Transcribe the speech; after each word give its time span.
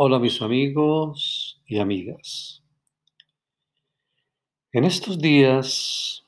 Hola 0.00 0.20
mis 0.20 0.40
amigos 0.42 1.60
y 1.66 1.80
amigas. 1.80 2.62
En 4.70 4.84
estos 4.84 5.18
días, 5.18 6.24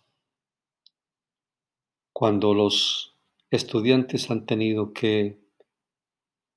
cuando 2.13 2.53
los 2.53 3.15
estudiantes 3.49 4.29
han 4.29 4.45
tenido 4.45 4.93
que 4.93 5.39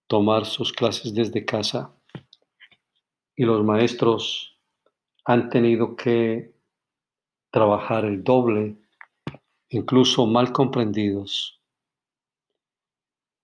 tomar 0.08 0.48
sus 0.48 0.74
clases 0.74 1.14
desde 1.14 1.46
casa 1.46 1.96
y 3.36 3.44
los 3.44 3.64
maestros 3.64 4.58
han 5.24 5.52
tenido 5.52 5.96
que 5.96 6.56
trabajar 7.52 8.06
el 8.06 8.24
doble, 8.24 8.76
incluso 9.70 10.26
mal 10.26 10.52
comprendidos, 10.52 11.62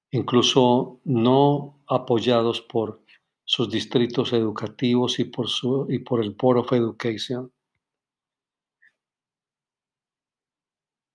incluso 0.09 0.99
no 1.03 1.83
apoyados 1.85 2.61
por 2.61 3.07
sus 3.49 3.67
distritos 3.67 4.31
educativos 4.31 5.17
y 5.17 5.23
por, 5.23 5.49
su, 5.49 5.87
y 5.89 5.97
por 5.97 6.23
el 6.23 6.35
Board 6.39 6.59
of 6.59 6.71
Education, 6.71 7.51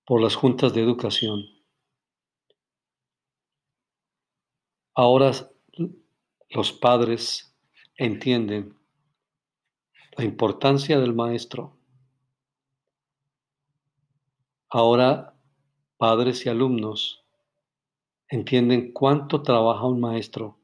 por 0.04 0.20
las 0.20 0.34
juntas 0.34 0.74
de 0.74 0.82
educación. 0.82 1.44
Ahora 4.96 5.30
los 6.50 6.72
padres 6.72 7.56
entienden 7.96 8.76
la 10.16 10.24
importancia 10.24 10.98
del 10.98 11.14
maestro. 11.14 11.78
Ahora 14.68 15.38
padres 15.98 16.44
y 16.46 16.48
alumnos 16.48 17.24
entienden 18.26 18.92
cuánto 18.92 19.40
trabaja 19.40 19.86
un 19.86 20.00
maestro 20.00 20.63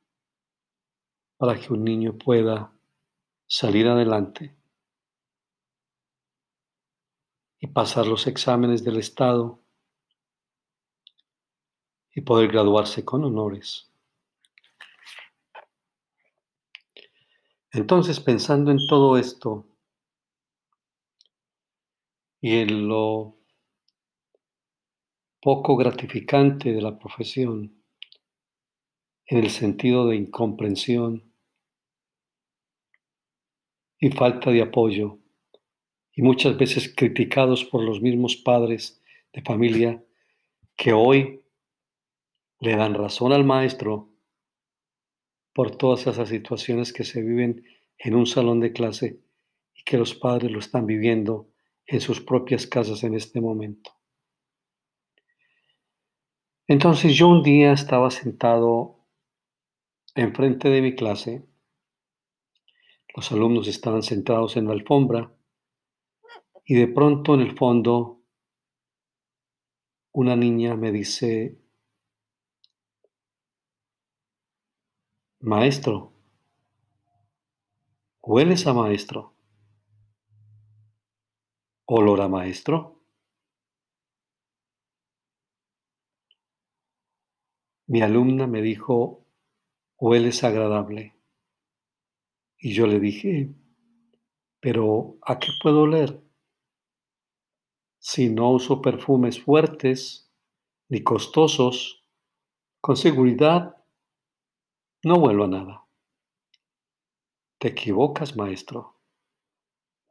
para 1.40 1.58
que 1.58 1.72
un 1.72 1.82
niño 1.82 2.18
pueda 2.18 2.70
salir 3.46 3.88
adelante 3.88 4.54
y 7.58 7.66
pasar 7.68 8.06
los 8.06 8.26
exámenes 8.26 8.84
del 8.84 8.98
Estado 8.98 9.58
y 12.14 12.20
poder 12.20 12.52
graduarse 12.52 13.06
con 13.06 13.24
honores. 13.24 13.90
Entonces, 17.72 18.20
pensando 18.20 18.70
en 18.70 18.86
todo 18.86 19.16
esto 19.16 19.66
y 22.42 22.58
en 22.58 22.86
lo 22.86 23.38
poco 25.40 25.74
gratificante 25.74 26.70
de 26.74 26.82
la 26.82 26.98
profesión, 26.98 27.82
en 29.24 29.38
el 29.38 29.48
sentido 29.48 30.06
de 30.06 30.16
incomprensión, 30.16 31.29
y 34.00 34.10
falta 34.10 34.50
de 34.50 34.62
apoyo, 34.62 35.18
y 36.12 36.22
muchas 36.22 36.56
veces 36.56 36.92
criticados 36.94 37.64
por 37.64 37.82
los 37.84 38.00
mismos 38.00 38.36
padres 38.36 39.02
de 39.32 39.42
familia 39.42 40.02
que 40.74 40.92
hoy 40.94 41.42
le 42.60 42.76
dan 42.76 42.94
razón 42.94 43.32
al 43.32 43.44
maestro 43.44 44.08
por 45.52 45.76
todas 45.76 46.06
esas 46.06 46.28
situaciones 46.28 46.92
que 46.92 47.04
se 47.04 47.22
viven 47.22 47.64
en 47.98 48.14
un 48.14 48.26
salón 48.26 48.60
de 48.60 48.72
clase 48.72 49.20
y 49.74 49.84
que 49.84 49.98
los 49.98 50.14
padres 50.14 50.50
lo 50.50 50.58
están 50.58 50.86
viviendo 50.86 51.50
en 51.86 52.00
sus 52.00 52.20
propias 52.20 52.66
casas 52.66 53.04
en 53.04 53.14
este 53.14 53.40
momento. 53.40 53.92
Entonces 56.66 57.14
yo 57.14 57.28
un 57.28 57.42
día 57.42 57.72
estaba 57.72 58.10
sentado 58.10 59.04
enfrente 60.14 60.70
de 60.70 60.82
mi 60.82 60.94
clase 60.94 61.49
los 63.14 63.32
alumnos 63.32 63.66
estaban 63.68 64.02
sentados 64.02 64.56
en 64.56 64.66
la 64.66 64.72
alfombra 64.72 65.32
y 66.64 66.74
de 66.74 66.88
pronto 66.88 67.34
en 67.34 67.40
el 67.40 67.56
fondo 67.56 68.22
una 70.12 70.36
niña 70.36 70.76
me 70.76 70.92
dice, 70.92 71.58
maestro, 75.40 76.12
¿hueles 78.22 78.66
a 78.66 78.74
maestro? 78.74 79.34
¿Olor 81.86 82.20
a 82.20 82.28
maestro? 82.28 83.00
Mi 87.86 88.02
alumna 88.02 88.46
me 88.46 88.62
dijo, 88.62 89.26
hueles 89.98 90.44
agradable. 90.44 91.19
Y 92.62 92.74
yo 92.74 92.86
le 92.86 93.00
dije, 93.00 93.54
pero 94.60 95.16
¿a 95.22 95.38
qué 95.38 95.48
puedo 95.62 95.82
oler? 95.82 96.22
Si 97.98 98.28
no 98.28 98.50
uso 98.50 98.82
perfumes 98.82 99.42
fuertes 99.42 100.30
ni 100.88 101.02
costosos, 101.02 102.04
con 102.82 102.98
seguridad 102.98 103.76
no 105.02 105.18
vuelvo 105.18 105.44
a 105.44 105.48
nada. 105.48 105.84
Te 107.58 107.68
equivocas, 107.68 108.36
maestro. 108.36 108.96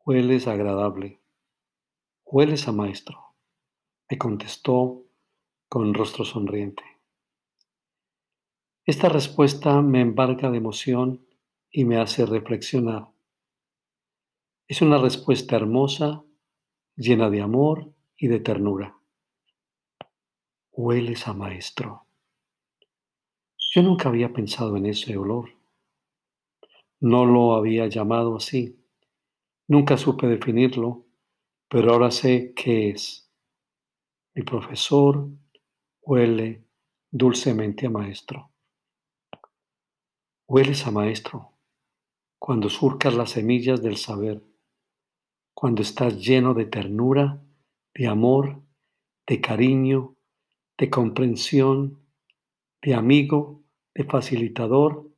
Hueles 0.03 0.47
agradable. 0.47 1.19
Hueles 2.25 2.67
a 2.67 2.71
maestro, 2.71 3.35
me 4.09 4.17
contestó 4.17 5.03
con 5.67 5.93
rostro 5.93 6.25
sonriente. 6.25 6.83
Esta 8.85 9.09
respuesta 9.09 9.81
me 9.81 10.01
embarga 10.01 10.49
de 10.49 10.57
emoción 10.57 11.28
y 11.71 11.85
me 11.85 11.97
hace 11.97 12.25
reflexionar. 12.25 13.09
Es 14.67 14.81
una 14.81 14.97
respuesta 14.97 15.55
hermosa, 15.55 16.23
llena 16.95 17.29
de 17.29 17.41
amor 17.41 17.93
y 18.17 18.27
de 18.27 18.39
ternura. 18.39 18.97
Hueles 20.71 21.27
a 21.27 21.33
maestro. 21.33 22.05
Yo 23.71 23.83
nunca 23.83 24.09
había 24.09 24.33
pensado 24.33 24.77
en 24.77 24.87
ese 24.87 25.17
olor. 25.17 25.49
No 26.99 27.25
lo 27.25 27.53
había 27.53 27.87
llamado 27.87 28.35
así. 28.35 28.79
Nunca 29.67 29.97
supe 29.97 30.27
definirlo, 30.27 31.05
pero 31.67 31.93
ahora 31.93 32.11
sé 32.11 32.53
qué 32.55 32.89
es. 32.89 33.29
Mi 34.33 34.43
profesor 34.43 35.29
huele 36.01 36.63
dulcemente 37.11 37.87
a 37.87 37.89
maestro. 37.89 38.51
Hueles 40.47 40.85
a 40.87 40.91
maestro 40.91 41.58
cuando 42.39 42.69
surcas 42.69 43.13
las 43.13 43.31
semillas 43.31 43.83
del 43.83 43.97
saber, 43.97 44.41
cuando 45.53 45.81
estás 45.81 46.17
lleno 46.25 46.53
de 46.53 46.65
ternura, 46.65 47.41
de 47.93 48.07
amor, 48.07 48.61
de 49.27 49.41
cariño, 49.41 50.15
de 50.77 50.89
comprensión, 50.89 51.99
de 52.81 52.93
amigo, 52.95 53.61
de 53.93 54.05
facilitador 54.05 55.09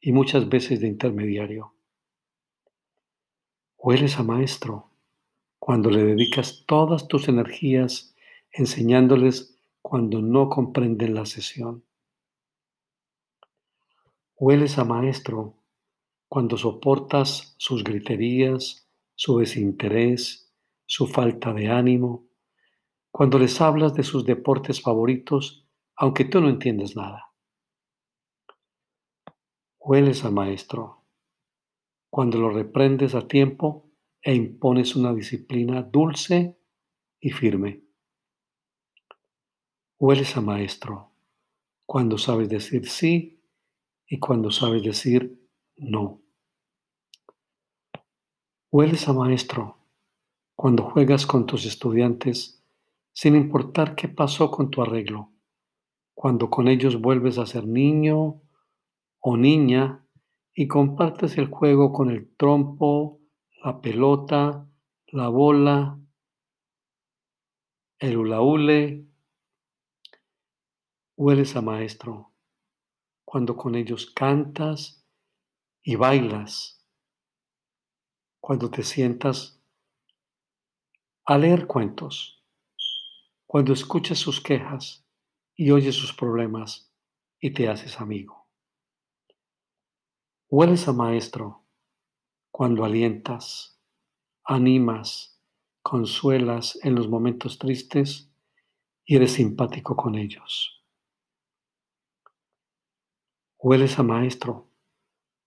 y 0.00 0.10
muchas 0.10 0.48
veces 0.48 0.80
de 0.80 0.88
intermediario. 0.88 1.72
Hueles 3.78 4.18
a 4.18 4.24
maestro 4.24 4.90
cuando 5.60 5.90
le 5.90 6.02
dedicas 6.02 6.64
todas 6.66 7.06
tus 7.06 7.28
energías 7.28 8.14
enseñándoles 8.50 9.56
cuando 9.82 10.20
no 10.20 10.48
comprenden 10.48 11.14
la 11.14 11.26
sesión. 11.26 11.84
Hueles 14.36 14.78
a 14.78 14.84
maestro 14.84 15.54
cuando 16.36 16.58
soportas 16.58 17.54
sus 17.56 17.82
griterías, 17.82 18.86
su 19.14 19.38
desinterés, 19.38 20.54
su 20.84 21.06
falta 21.06 21.54
de 21.54 21.68
ánimo, 21.68 22.28
cuando 23.10 23.38
les 23.38 23.58
hablas 23.62 23.94
de 23.94 24.02
sus 24.02 24.26
deportes 24.26 24.82
favoritos, 24.82 25.66
aunque 25.96 26.26
tú 26.26 26.42
no 26.42 26.50
entiendes 26.50 26.94
nada. 26.94 27.32
Hueles 29.78 30.26
al 30.26 30.32
maestro 30.32 31.06
cuando 32.10 32.38
lo 32.38 32.50
reprendes 32.50 33.14
a 33.14 33.26
tiempo 33.26 33.90
e 34.20 34.34
impones 34.34 34.94
una 34.94 35.14
disciplina 35.14 35.80
dulce 35.80 36.60
y 37.18 37.30
firme. 37.30 37.82
Hueles 39.98 40.36
a 40.36 40.42
maestro 40.42 41.12
cuando 41.86 42.18
sabes 42.18 42.50
decir 42.50 42.86
sí 42.86 43.42
y 44.06 44.18
cuando 44.18 44.50
sabes 44.50 44.82
decir 44.82 45.42
no. 45.78 46.25
Hueles 48.78 49.08
a 49.08 49.14
maestro 49.14 49.78
cuando 50.54 50.82
juegas 50.82 51.24
con 51.24 51.46
tus 51.46 51.64
estudiantes 51.64 52.62
sin 53.14 53.34
importar 53.34 53.94
qué 53.94 54.06
pasó 54.06 54.50
con 54.50 54.70
tu 54.70 54.82
arreglo, 54.82 55.32
cuando 56.12 56.50
con 56.50 56.68
ellos 56.68 57.00
vuelves 57.00 57.38
a 57.38 57.46
ser 57.46 57.66
niño 57.66 58.42
o 59.20 59.36
niña 59.38 60.04
y 60.52 60.68
compartes 60.68 61.38
el 61.38 61.46
juego 61.46 61.90
con 61.90 62.10
el 62.10 62.28
trompo, 62.36 63.18
la 63.64 63.80
pelota, 63.80 64.68
la 65.06 65.28
bola, 65.30 65.98
el 67.98 68.18
hula 68.18 68.42
hule. 68.42 69.06
Hueles 71.16 71.56
a 71.56 71.62
maestro 71.62 72.30
cuando 73.24 73.56
con 73.56 73.74
ellos 73.74 74.12
cantas 74.14 75.02
y 75.82 75.96
bailas 75.96 76.75
cuando 78.46 78.70
te 78.70 78.84
sientas 78.84 79.60
a 81.24 81.36
leer 81.36 81.66
cuentos, 81.66 82.44
cuando 83.44 83.72
escuches 83.72 84.20
sus 84.20 84.40
quejas 84.40 85.04
y 85.56 85.72
oyes 85.72 85.96
sus 85.96 86.12
problemas 86.12 86.88
y 87.40 87.50
te 87.50 87.68
haces 87.68 88.00
amigo. 88.00 88.46
Hueles 90.48 90.86
a 90.86 90.92
maestro 90.92 91.64
cuando 92.52 92.84
alientas, 92.84 93.80
animas, 94.44 95.42
consuelas 95.82 96.78
en 96.84 96.94
los 96.94 97.08
momentos 97.08 97.58
tristes 97.58 98.30
y 99.04 99.16
eres 99.16 99.32
simpático 99.32 99.96
con 99.96 100.14
ellos. 100.14 100.84
Hueles 103.58 103.98
a 103.98 104.04
maestro 104.04 104.68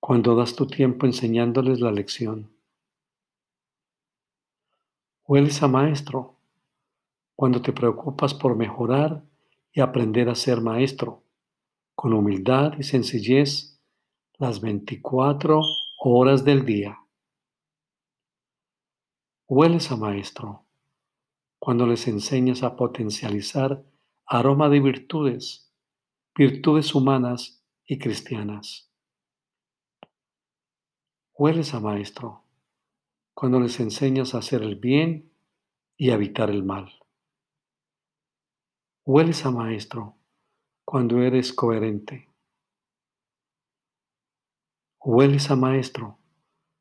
cuando 0.01 0.35
das 0.35 0.53
tu 0.53 0.67
tiempo 0.67 1.05
enseñándoles 1.05 1.79
la 1.79 1.93
lección. 1.93 2.58
Hueles 5.29 5.61
a 5.61 5.67
maestro 5.67 6.39
cuando 7.35 7.61
te 7.61 7.71
preocupas 7.71 8.33
por 8.33 8.55
mejorar 8.55 9.23
y 9.71 9.79
aprender 9.79 10.27
a 10.27 10.33
ser 10.33 10.59
maestro, 10.59 11.23
con 11.93 12.13
humildad 12.13 12.73
y 12.79 12.81
sencillez, 12.81 13.79
las 14.39 14.59
24 14.59 15.61
horas 15.99 16.43
del 16.43 16.65
día. 16.65 16.97
Hueles 19.47 19.91
a 19.91 19.97
maestro 19.97 20.65
cuando 21.59 21.85
les 21.85 22.07
enseñas 22.07 22.63
a 22.63 22.75
potencializar 22.75 23.85
aroma 24.25 24.67
de 24.67 24.79
virtudes, 24.79 25.71
virtudes 26.35 26.95
humanas 26.95 27.63
y 27.85 27.99
cristianas. 27.99 28.91
Hueles 31.35 31.75
a 31.75 31.79
maestro 31.79 32.48
cuando 33.39 33.61
les 33.61 33.79
enseñas 33.79 34.35
a 34.35 34.39
hacer 34.39 34.63
el 34.63 34.75
bien 34.75 35.31
y 35.95 36.09
a 36.09 36.15
evitar 36.15 36.49
el 36.49 36.61
mal. 36.61 36.91
Hueles 39.05 39.45
a 39.45 39.49
maestro 39.49 40.17
cuando 40.83 41.21
eres 41.21 41.53
coherente. 41.53 42.27
Hueles 44.99 45.49
a 45.51 45.55
maestro 45.55 46.19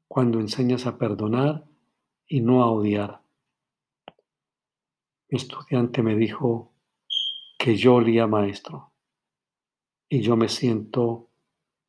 cuando 0.09 0.41
enseñas 0.41 0.87
a 0.87 0.99
perdonar 0.99 1.65
y 2.27 2.41
no 2.41 2.65
a 2.65 2.73
odiar. 2.73 3.23
Mi 5.29 5.39
estudiante 5.39 6.03
me 6.03 6.17
dijo 6.17 6.75
que 7.57 7.77
yo 7.77 7.95
olía 7.95 8.27
maestro 8.27 8.91
y 10.09 10.23
yo 10.23 10.37
me 10.37 10.49
siento 10.49 11.31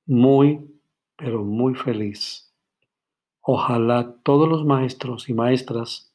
muy, 0.05 0.79
pero 1.15 1.43
muy 1.43 1.73
feliz 1.73 2.48
Ojalá 3.51 4.13
todos 4.21 4.47
los 4.47 4.63
maestros 4.63 5.27
y 5.27 5.33
maestras 5.33 6.13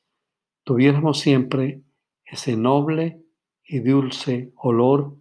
tuviéramos 0.62 1.18
siempre 1.18 1.82
ese 2.24 2.56
noble 2.56 3.24
y 3.66 3.80
dulce 3.80 4.52
olor 4.54 5.16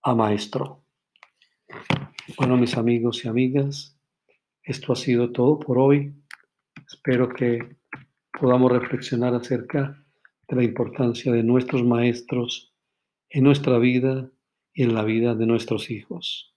a 0.00 0.14
maestro. 0.14 0.86
Bueno, 2.38 2.56
mis 2.56 2.78
amigos 2.78 3.26
y 3.26 3.28
amigas, 3.28 3.94
esto 4.62 4.94
ha 4.94 4.96
sido 4.96 5.32
todo 5.32 5.58
por 5.58 5.78
hoy. 5.78 6.14
Espero 6.86 7.28
que 7.28 7.76
podamos 8.40 8.72
reflexionar 8.72 9.34
acerca 9.34 10.02
de 10.48 10.56
la 10.56 10.62
importancia 10.62 11.30
de 11.30 11.42
nuestros 11.42 11.84
maestros 11.84 12.72
en 13.28 13.44
nuestra 13.44 13.76
vida 13.76 14.30
y 14.72 14.84
en 14.84 14.94
la 14.94 15.04
vida 15.04 15.34
de 15.34 15.44
nuestros 15.44 15.90
hijos. 15.90 16.54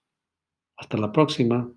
Hasta 0.78 0.95
la 0.95 1.12
próxima. 1.12 1.76